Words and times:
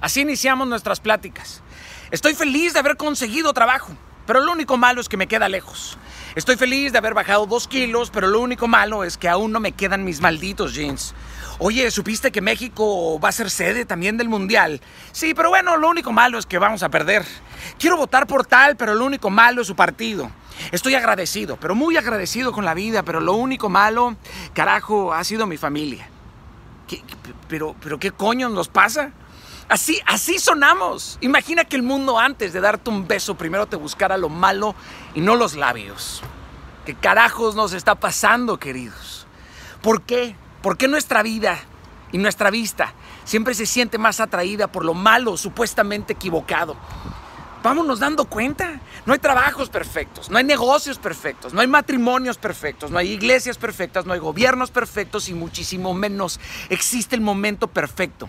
Así 0.00 0.20
iniciamos 0.20 0.66
nuestras 0.66 1.00
pláticas. 1.00 1.62
Estoy 2.10 2.34
feliz 2.34 2.72
de 2.72 2.78
haber 2.78 2.96
conseguido 2.96 3.52
trabajo, 3.52 3.92
pero 4.26 4.40
lo 4.40 4.52
único 4.52 4.76
malo 4.76 5.00
es 5.00 5.08
que 5.08 5.16
me 5.16 5.26
queda 5.26 5.48
lejos. 5.48 5.98
Estoy 6.34 6.56
feliz 6.56 6.92
de 6.92 6.98
haber 6.98 7.14
bajado 7.14 7.46
dos 7.46 7.68
kilos, 7.68 8.10
pero 8.10 8.28
lo 8.28 8.40
único 8.40 8.68
malo 8.68 9.04
es 9.04 9.18
que 9.18 9.28
aún 9.28 9.52
no 9.52 9.60
me 9.60 9.72
quedan 9.72 10.04
mis 10.04 10.20
malditos 10.20 10.74
jeans. 10.74 11.14
Oye, 11.58 11.90
¿supiste 11.90 12.32
que 12.32 12.40
México 12.40 13.20
va 13.20 13.28
a 13.28 13.32
ser 13.32 13.50
sede 13.50 13.84
también 13.84 14.16
del 14.16 14.28
Mundial? 14.28 14.80
Sí, 15.12 15.34
pero 15.34 15.50
bueno, 15.50 15.76
lo 15.76 15.88
único 15.88 16.12
malo 16.12 16.38
es 16.38 16.46
que 16.46 16.58
vamos 16.58 16.82
a 16.82 16.88
perder. 16.88 17.26
Quiero 17.78 17.96
votar 17.96 18.26
por 18.26 18.46
tal, 18.46 18.76
pero 18.76 18.94
lo 18.94 19.04
único 19.04 19.28
malo 19.28 19.60
es 19.60 19.66
su 19.66 19.76
partido. 19.76 20.30
Estoy 20.72 20.94
agradecido, 20.94 21.58
pero 21.58 21.74
muy 21.74 21.96
agradecido 21.96 22.52
con 22.52 22.64
la 22.64 22.74
vida, 22.74 23.02
pero 23.02 23.20
lo 23.20 23.34
único 23.34 23.68
malo, 23.68 24.16
carajo, 24.54 25.12
ha 25.12 25.22
sido 25.24 25.46
mi 25.46 25.56
familia. 25.56 26.08
¿Qué, 26.88 27.02
pero, 27.48 27.76
pero, 27.82 27.98
¿qué 27.98 28.10
coño 28.10 28.48
nos 28.48 28.68
pasa? 28.68 29.12
Así, 29.70 30.00
así 30.04 30.40
sonamos. 30.40 31.16
Imagina 31.20 31.64
que 31.64 31.76
el 31.76 31.84
mundo 31.84 32.18
antes 32.18 32.52
de 32.52 32.60
darte 32.60 32.90
un 32.90 33.06
beso 33.06 33.36
primero 33.36 33.66
te 33.66 33.76
buscara 33.76 34.16
lo 34.16 34.28
malo 34.28 34.74
y 35.14 35.20
no 35.20 35.36
los 35.36 35.54
labios. 35.54 36.22
¿Qué 36.84 36.96
carajos 36.96 37.54
nos 37.54 37.72
está 37.72 37.94
pasando, 37.94 38.58
queridos? 38.58 39.28
¿Por 39.80 40.02
qué? 40.02 40.34
¿Por 40.60 40.76
qué 40.76 40.88
nuestra 40.88 41.22
vida 41.22 41.56
y 42.10 42.18
nuestra 42.18 42.50
vista 42.50 42.94
siempre 43.22 43.54
se 43.54 43.64
siente 43.64 43.96
más 43.96 44.18
atraída 44.18 44.66
por 44.66 44.84
lo 44.84 44.92
malo, 44.92 45.36
supuestamente 45.36 46.14
equivocado? 46.14 46.74
Vámonos 47.62 48.00
dando 48.00 48.24
cuenta. 48.24 48.80
No 49.06 49.12
hay 49.12 49.20
trabajos 49.20 49.68
perfectos, 49.68 50.30
no 50.30 50.38
hay 50.38 50.44
negocios 50.44 50.98
perfectos, 50.98 51.54
no 51.54 51.60
hay 51.60 51.68
matrimonios 51.68 52.38
perfectos, 52.38 52.90
no 52.90 52.98
hay 52.98 53.12
iglesias 53.12 53.56
perfectas, 53.56 54.04
no 54.04 54.14
hay 54.14 54.18
gobiernos 54.18 54.72
perfectos 54.72 55.28
y 55.28 55.34
muchísimo 55.34 55.94
menos 55.94 56.40
existe 56.70 57.14
el 57.14 57.22
momento 57.22 57.68
perfecto. 57.68 58.28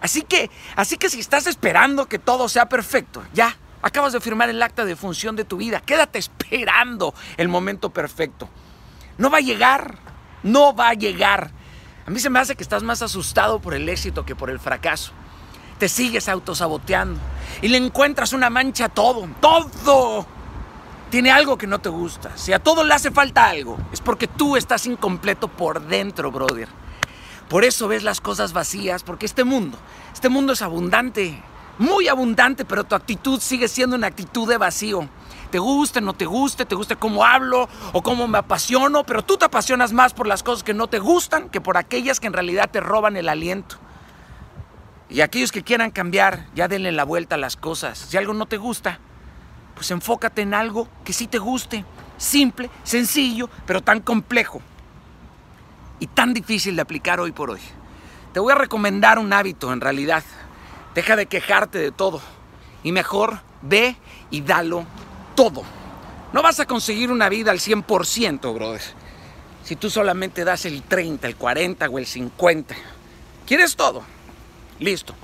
Así 0.00 0.22
que, 0.22 0.50
así 0.76 0.96
que 0.96 1.10
si 1.10 1.20
estás 1.20 1.46
esperando 1.46 2.06
que 2.06 2.18
todo 2.18 2.48
sea 2.48 2.68
perfecto, 2.68 3.22
ya, 3.32 3.56
acabas 3.82 4.12
de 4.12 4.20
firmar 4.20 4.48
el 4.48 4.62
acta 4.62 4.84
de 4.84 4.96
función 4.96 5.36
de 5.36 5.44
tu 5.44 5.58
vida. 5.58 5.80
Quédate 5.80 6.18
esperando 6.18 7.14
el 7.36 7.48
momento 7.48 7.90
perfecto. 7.90 8.48
No 9.18 9.30
va 9.30 9.38
a 9.38 9.42
llegar, 9.42 9.98
no 10.42 10.74
va 10.74 10.88
a 10.88 10.94
llegar. 10.94 11.50
A 12.06 12.10
mí 12.10 12.18
se 12.18 12.30
me 12.30 12.38
hace 12.38 12.56
que 12.56 12.62
estás 12.62 12.82
más 12.82 13.02
asustado 13.02 13.60
por 13.60 13.74
el 13.74 13.88
éxito 13.88 14.24
que 14.24 14.34
por 14.34 14.50
el 14.50 14.58
fracaso. 14.58 15.12
Te 15.78 15.88
sigues 15.88 16.28
autosaboteando 16.28 17.20
y 17.62 17.68
le 17.68 17.76
encuentras 17.76 18.32
una 18.32 18.50
mancha 18.50 18.86
a 18.86 18.88
todo, 18.88 19.28
todo. 19.40 20.26
Tiene 21.10 21.30
algo 21.30 21.58
que 21.58 21.66
no 21.66 21.80
te 21.80 21.88
gusta. 21.88 22.36
Si 22.36 22.52
a 22.52 22.58
todo 22.58 22.84
le 22.84 22.94
hace 22.94 23.10
falta 23.10 23.46
algo, 23.46 23.78
es 23.92 24.00
porque 24.00 24.28
tú 24.28 24.56
estás 24.56 24.86
incompleto 24.86 25.48
por 25.48 25.80
dentro, 25.86 26.30
brother. 26.30 26.68
Por 27.50 27.64
eso 27.64 27.88
ves 27.88 28.04
las 28.04 28.20
cosas 28.20 28.52
vacías, 28.52 29.02
porque 29.02 29.26
este 29.26 29.42
mundo, 29.42 29.76
este 30.12 30.28
mundo 30.28 30.52
es 30.52 30.62
abundante, 30.62 31.42
muy 31.78 32.06
abundante, 32.06 32.64
pero 32.64 32.84
tu 32.84 32.94
actitud 32.94 33.40
sigue 33.40 33.66
siendo 33.66 33.96
una 33.96 34.06
actitud 34.06 34.48
de 34.48 34.56
vacío. 34.56 35.08
Te 35.50 35.58
guste, 35.58 36.00
no 36.00 36.12
te 36.12 36.26
guste, 36.26 36.64
te 36.64 36.76
guste 36.76 36.94
cómo 36.94 37.24
hablo 37.24 37.68
o 37.92 38.02
cómo 38.04 38.28
me 38.28 38.38
apasiono, 38.38 39.02
pero 39.02 39.24
tú 39.24 39.36
te 39.36 39.46
apasionas 39.46 39.92
más 39.92 40.14
por 40.14 40.28
las 40.28 40.44
cosas 40.44 40.62
que 40.62 40.74
no 40.74 40.86
te 40.86 41.00
gustan 41.00 41.48
que 41.48 41.60
por 41.60 41.76
aquellas 41.76 42.20
que 42.20 42.28
en 42.28 42.34
realidad 42.34 42.70
te 42.70 42.78
roban 42.78 43.16
el 43.16 43.28
aliento. 43.28 43.78
Y 45.08 45.20
aquellos 45.20 45.50
que 45.50 45.64
quieran 45.64 45.90
cambiar, 45.90 46.46
ya 46.54 46.68
denle 46.68 46.92
la 46.92 47.02
vuelta 47.02 47.34
a 47.34 47.38
las 47.38 47.56
cosas. 47.56 47.98
Si 47.98 48.16
algo 48.16 48.32
no 48.32 48.46
te 48.46 48.58
gusta, 48.58 49.00
pues 49.74 49.90
enfócate 49.90 50.42
en 50.42 50.54
algo 50.54 50.86
que 51.04 51.12
sí 51.12 51.26
te 51.26 51.38
guste. 51.38 51.84
Simple, 52.16 52.70
sencillo, 52.84 53.50
pero 53.66 53.82
tan 53.82 53.98
complejo. 53.98 54.62
Y 56.00 56.08
tan 56.08 56.34
difícil 56.34 56.74
de 56.74 56.82
aplicar 56.82 57.20
hoy 57.20 57.30
por 57.30 57.50
hoy. 57.50 57.60
Te 58.32 58.40
voy 58.40 58.52
a 58.52 58.56
recomendar 58.56 59.18
un 59.18 59.32
hábito 59.32 59.72
en 59.72 59.80
realidad. 59.80 60.24
Deja 60.94 61.14
de 61.14 61.26
quejarte 61.26 61.78
de 61.78 61.92
todo. 61.92 62.20
Y 62.82 62.90
mejor 62.90 63.40
ve 63.62 63.96
y 64.30 64.40
dalo 64.40 64.86
todo. 65.36 65.62
No 66.32 66.42
vas 66.42 66.58
a 66.58 66.66
conseguir 66.66 67.12
una 67.12 67.28
vida 67.28 67.50
al 67.50 67.58
100%, 67.58 68.54
brother. 68.54 68.80
Si 69.62 69.76
tú 69.76 69.90
solamente 69.90 70.44
das 70.44 70.64
el 70.64 70.82
30, 70.82 71.26
el 71.28 71.36
40 71.36 71.88
o 71.88 71.98
el 71.98 72.06
50. 72.06 72.74
¿Quieres 73.46 73.76
todo? 73.76 74.02
Listo. 74.78 75.14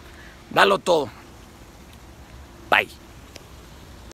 Dalo 0.51 0.79
todo. 0.79 1.09
Bye. 2.71 3.06